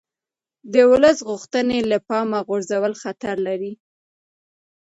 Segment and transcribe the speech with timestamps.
[0.73, 3.73] د ولس غوښتنې له پامه غورځول خطر لري